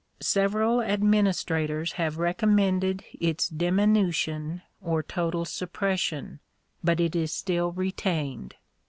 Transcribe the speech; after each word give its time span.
Several 0.19 0.81
administrators 0.81 1.91
have 1.91 2.17
recommended 2.17 3.03
its 3.19 3.47
diminution 3.47 4.63
or 4.81 5.03
total 5.03 5.45
suppression, 5.45 6.39
but 6.83 6.99
it 6.99 7.15
is 7.15 7.31
still 7.31 7.71
retained. 7.71 8.55